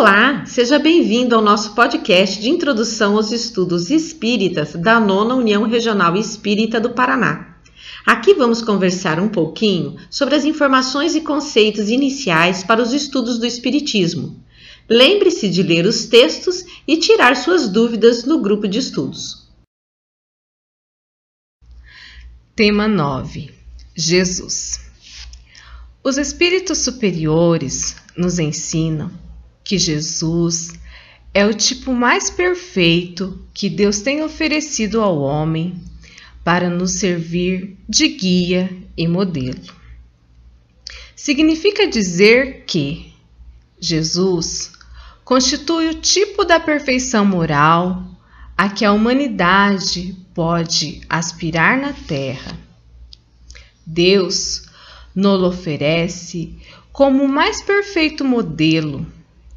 [0.00, 6.16] Olá, seja bem-vindo ao nosso podcast de introdução aos estudos espíritas da Nona União Regional
[6.16, 7.58] Espírita do Paraná.
[8.06, 13.44] Aqui vamos conversar um pouquinho sobre as informações e conceitos iniciais para os estudos do
[13.44, 14.42] Espiritismo.
[14.88, 19.46] Lembre-se de ler os textos e tirar suas dúvidas no grupo de estudos.
[22.56, 23.52] Tema 9
[23.94, 24.80] Jesus
[26.02, 29.28] Os espíritos superiores nos ensinam
[29.64, 30.72] que Jesus
[31.32, 35.80] é o tipo mais perfeito que Deus tem oferecido ao homem
[36.42, 39.60] para nos servir de guia e modelo.
[41.14, 43.12] Significa dizer que
[43.78, 44.72] Jesus
[45.24, 48.04] constitui o tipo da perfeição moral
[48.56, 52.58] a que a humanidade pode aspirar na Terra.
[53.86, 54.66] Deus
[55.14, 56.56] nos oferece
[56.92, 59.06] como o mais perfeito modelo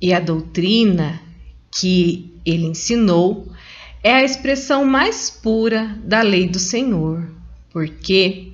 [0.04, 1.22] e a doutrina
[1.72, 3.48] que ele ensinou
[4.04, 7.26] é a expressão mais pura da lei do Senhor,
[7.72, 8.52] porque,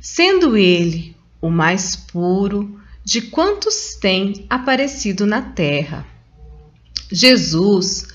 [0.00, 6.04] sendo ele o mais puro de quantos tem aparecido na terra,
[7.12, 8.08] Jesus,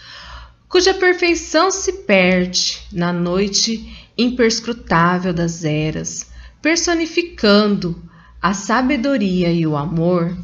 [0.68, 6.30] cuja perfeição se perde na noite imperscrutável das eras,
[6.62, 8.04] personificando
[8.42, 10.36] a sabedoria e o amor,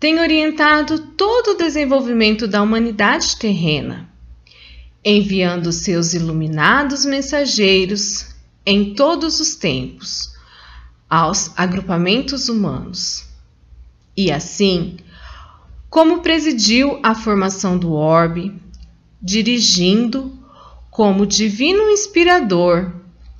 [0.00, 4.08] tem orientado todo o desenvolvimento da humanidade terrena,
[5.04, 8.34] enviando seus iluminados mensageiros
[8.64, 10.34] em todos os tempos
[11.08, 13.26] aos agrupamentos humanos.
[14.16, 14.96] E assim,
[15.90, 18.58] como presidiu a formação do orbe,
[19.20, 20.32] dirigindo
[20.90, 22.90] como divino inspirador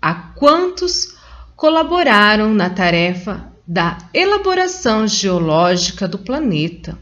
[0.00, 1.14] a quantos
[1.56, 6.98] colaboraram na tarefa da elaboração geológica do planeta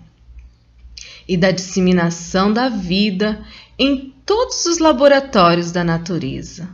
[1.26, 3.42] e da disseminação da vida
[3.78, 6.68] em todos os laboratórios da natureza.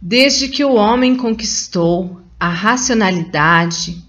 [0.00, 4.02] Desde que o homem conquistou a racionalidade,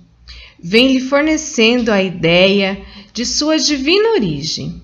[0.58, 4.82] vem lhe fornecendo a ideia de sua divina origem,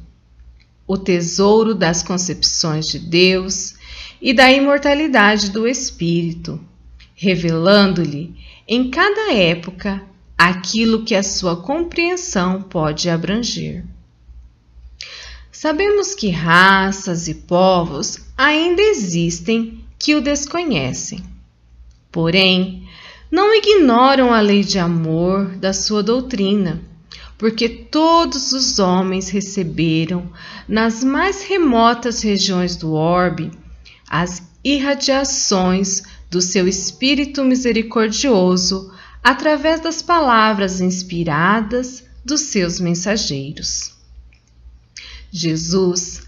[0.85, 3.75] o tesouro das concepções de Deus
[4.21, 6.59] e da imortalidade do espírito,
[7.15, 9.99] revelando-lhe em cada época
[10.37, 13.83] aquilo que a sua compreensão pode abranger.
[15.51, 21.23] Sabemos que raças e povos ainda existem que o desconhecem.
[22.11, 22.87] Porém,
[23.31, 26.79] não ignoram a lei de amor da sua doutrina,
[27.39, 30.31] porque todos os homens receberam,
[30.67, 33.49] nas mais remotas regiões do orbe,
[34.07, 43.93] as irradiações do seu Espírito misericordioso através das palavras inspiradas dos seus mensageiros.
[45.31, 46.23] Jesus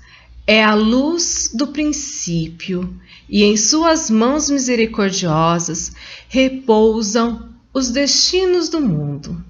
[0.45, 2.93] é a luz do princípio
[3.29, 5.93] e em suas mãos misericordiosas
[6.27, 9.43] repousam os destinos do mundo.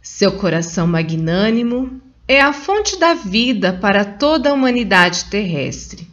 [0.00, 6.08] Seu coração magnânimo é a fonte da vida para toda a humanidade terrestre.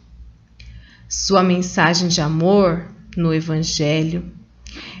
[1.08, 4.32] Sua mensagem de amor no Evangelho.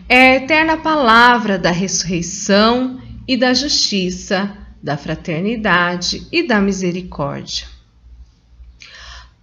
[0.08, 7.66] É a eterna palavra da ressurreição e da justiça, da fraternidade e da misericórdia.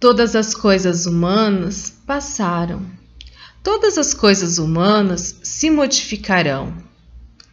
[0.00, 2.84] Todas as coisas humanas passaram.
[3.62, 6.76] Todas as coisas humanas se modificarão.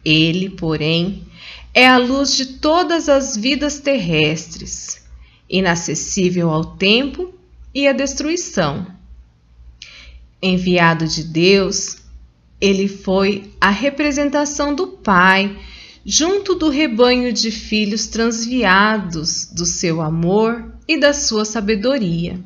[0.04, 1.26] Ele, porém,
[1.72, 5.02] é a luz de todas as vidas terrestres,
[5.48, 7.32] inacessível ao tempo
[7.74, 8.93] e à destruição
[10.44, 11.96] enviado de Deus,
[12.60, 15.56] ele foi a representação do Pai
[16.04, 22.38] junto do rebanho de filhos transviados do seu amor e da sua sabedoria,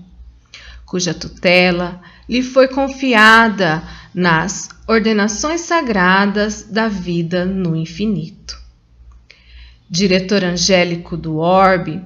[0.87, 3.83] cuja tutela lhe foi confiada
[4.15, 8.57] nas ordenações sagradas da vida no infinito.
[9.91, 12.01] Diretor angélico do orbe,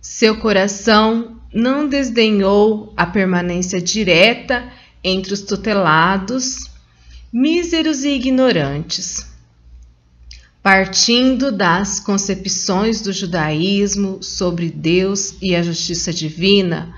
[0.00, 6.70] seu coração não desdenhou a permanência direta entre os tutelados,
[7.32, 9.26] míseros e ignorantes.
[10.62, 16.94] Partindo das concepções do judaísmo sobre Deus e a justiça divina,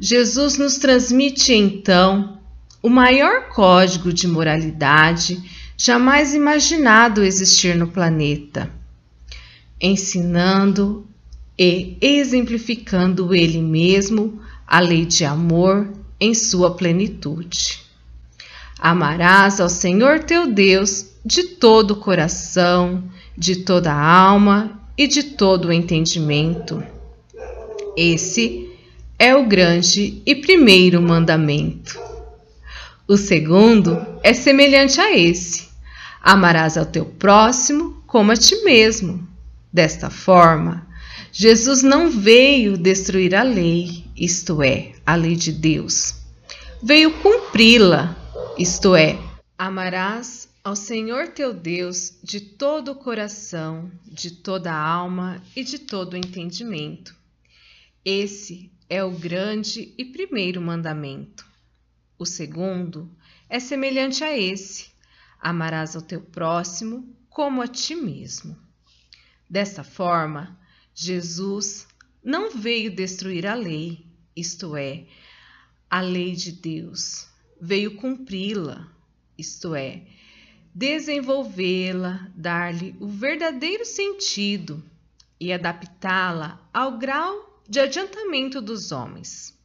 [0.00, 2.38] Jesus nos transmite então
[2.82, 5.42] o maior código de moralidade
[5.76, 8.70] jamais imaginado existir no planeta,
[9.80, 11.06] ensinando
[11.58, 17.80] e exemplificando ele mesmo a lei de amor em sua plenitude.
[18.78, 23.04] Amarás ao Senhor teu Deus de todo o coração,
[23.36, 26.82] de toda a alma e de todo o entendimento.
[27.96, 28.70] Esse
[29.18, 31.98] é o grande e primeiro mandamento.
[33.06, 35.68] O segundo é semelhante a esse:
[36.22, 39.26] amarás ao teu próximo como a ti mesmo.
[39.72, 40.86] Desta forma,
[41.32, 46.14] Jesus não veio destruir a lei, isto é, a lei de Deus.
[46.82, 48.16] Veio cumpri-la,
[48.58, 49.18] isto é,
[49.56, 55.78] amarás ao Senhor teu Deus de todo o coração, de toda a alma e de
[55.78, 57.16] todo o entendimento.
[58.04, 61.46] Esse é o grande e primeiro mandamento.
[62.18, 63.10] O segundo
[63.48, 64.88] é semelhante a esse:
[65.40, 68.56] amarás ao teu próximo como a ti mesmo.
[69.48, 70.57] Dessa forma,
[71.00, 71.86] Jesus
[72.24, 74.04] não veio destruir a lei,
[74.34, 75.04] isto é,
[75.88, 77.28] a lei de Deus,
[77.60, 78.92] veio cumpri-la,
[79.38, 80.02] isto é,
[80.74, 84.82] desenvolvê-la, dar-lhe o verdadeiro sentido
[85.38, 89.56] e adaptá-la ao grau de adiantamento dos homens.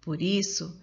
[0.00, 0.80] Por isso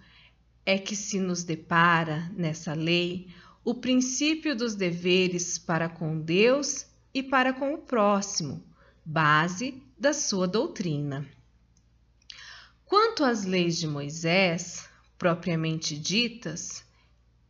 [0.66, 3.28] é que se nos depara nessa lei
[3.64, 6.84] o princípio dos deveres para com Deus
[7.14, 8.62] e para com o próximo,
[9.04, 11.26] base da sua doutrina.
[12.84, 16.84] Quanto às leis de Moisés, propriamente ditas,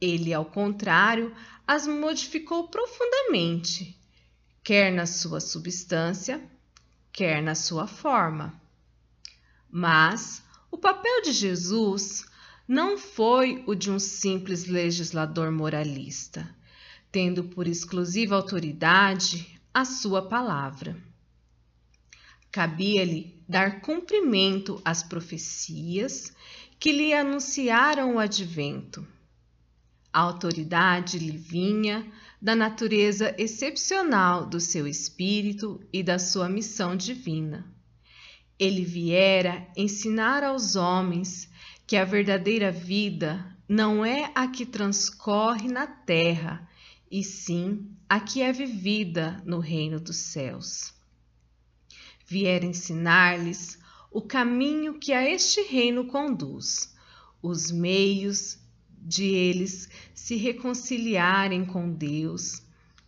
[0.00, 1.35] ele, ao contrário,
[1.67, 3.99] as modificou profundamente,
[4.62, 6.43] quer na sua substância,
[7.12, 8.61] quer na sua forma.
[9.70, 12.25] Mas o papel de Jesus
[12.67, 16.49] não foi o de um simples legislador moralista,
[17.11, 21.09] tendo por exclusiva autoridade a sua palavra.
[22.52, 26.35] Cabia-lhe dar cumprimento às profecias
[26.79, 29.06] que lhe anunciaram o advento.
[30.12, 32.11] A autoridade lhe vinha
[32.43, 37.64] da natureza excepcional do seu espírito e da sua missão divina.
[38.58, 41.49] Ele viera ensinar aos homens
[41.87, 46.69] que a verdadeira vida não é a que transcorre na terra,
[47.11, 50.93] e sim a que é vivida no reino dos céus.
[52.30, 53.76] Vier ensinar-lhes
[54.08, 56.94] o caminho que a este reino conduz,
[57.42, 58.56] os meios
[58.88, 62.62] de eles se reconciliarem com Deus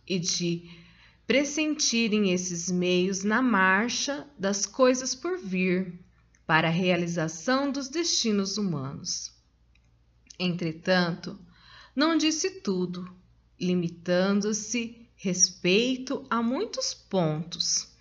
[0.05, 0.69] e de
[1.25, 5.97] pressentirem esses meios na marcha das coisas por vir
[6.45, 9.31] para a realização dos destinos humanos.
[10.37, 11.39] Entretanto,
[11.95, 13.09] não disse tudo,
[13.57, 17.92] limitando-se respeito a muitos pontos,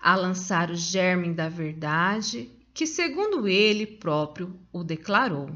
[0.00, 5.50] a lançar o germe da verdade que, segundo ele próprio, o declarou.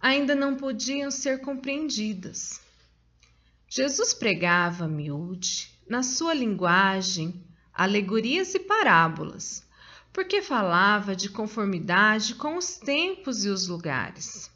[0.00, 2.60] Ainda não podiam ser compreendidas.
[3.68, 9.66] Jesus pregava miúde, na sua linguagem, alegorias e parábolas,
[10.12, 14.50] porque falava de conformidade com os tempos e os lugares.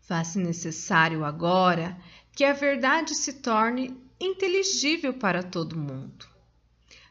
[0.00, 1.96] Faz-se necessário agora
[2.32, 6.35] que a verdade se torne inteligível para todo mundo.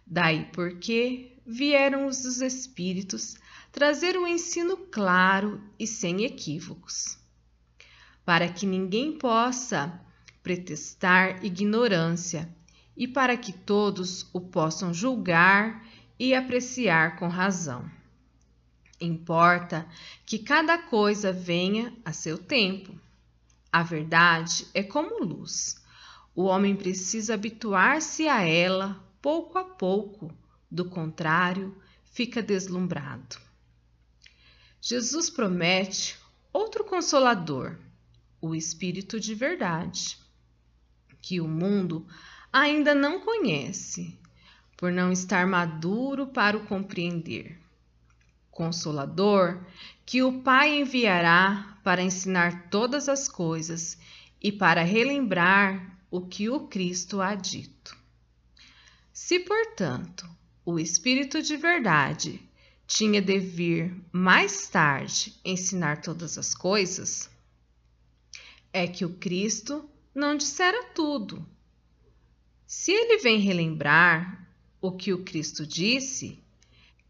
[0.06, 3.36] Daí porque vieram os Espíritos
[3.72, 7.18] trazer um ensino claro e sem equívocos,
[8.24, 10.00] para que ninguém possa
[10.42, 12.48] pretestar ignorância
[12.96, 15.86] e para que todos o possam julgar
[16.18, 17.90] e apreciar com razão.
[19.02, 19.86] Importa
[20.26, 22.94] que cada coisa venha a seu tempo.
[23.72, 25.76] A verdade é como luz.
[26.34, 30.32] O homem precisa habituar-se a ela pouco a pouco,
[30.70, 33.38] do contrário, fica deslumbrado.
[34.80, 36.16] Jesus promete
[36.54, 37.76] outro consolador,
[38.40, 40.16] o Espírito de Verdade,
[41.24, 42.06] que o mundo
[42.54, 44.16] ainda não conhece,
[44.78, 47.60] por não estar maduro para o compreender.
[48.52, 49.66] Consolador,
[50.06, 53.98] que o Pai enviará para ensinar todas as coisas
[54.40, 58.05] e para relembrar o que o Cristo há dito.
[59.16, 60.30] Se, portanto,
[60.66, 62.38] o Espírito de Verdade
[62.86, 67.30] tinha de vir mais tarde ensinar todas as coisas,
[68.74, 71.48] é que o Cristo não dissera tudo.
[72.68, 76.44] Se ele vem relembrar o que o Cristo disse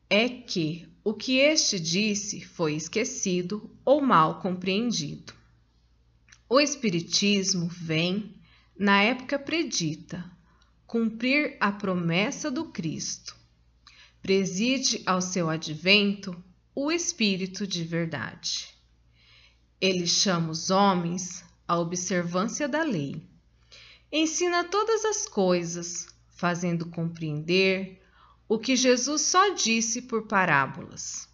[0.07, 5.33] é que o que este disse foi esquecido ou mal compreendido.
[6.47, 8.35] O Espiritismo vem,
[8.77, 10.35] na época predita,
[10.88, 13.36] cumprir a promessa do Cristo.
[14.22, 16.36] Preside ao seu advento
[16.74, 18.70] o Espírito de verdade.
[19.80, 23.22] Ele chama os homens à observância da lei.
[24.12, 28.01] Ensina todas as coisas, fazendo compreender
[28.48, 31.27] o que Jesus só disse por parábolas.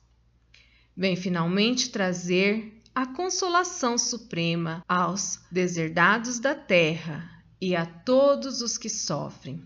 [0.96, 8.90] Vem finalmente trazer a consolação suprema aos deserdados da terra e a todos os que
[8.90, 9.62] sofrem,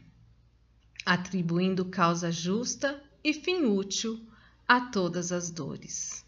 [1.06, 4.22] atribuindo causa justa e fim útil
[4.68, 6.26] a todas as dores.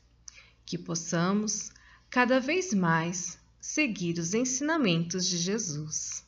[0.65, 1.69] Que possamos,
[2.09, 6.25] cada vez mais, seguir os ensinamentos de Jesus.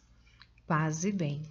[0.67, 1.41] Paz e bem.